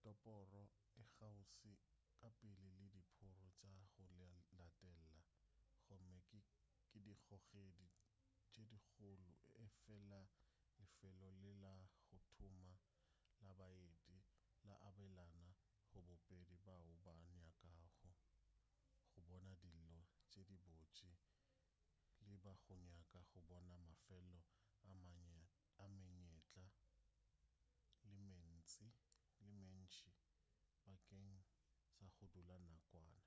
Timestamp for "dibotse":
20.50-21.10